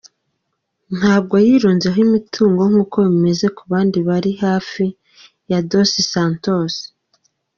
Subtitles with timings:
[0.97, 4.85] Ntabwo yirunzeho imutungo nk’uko bimeze ku bandi bari hafi
[5.51, 6.73] ya Dos Santos.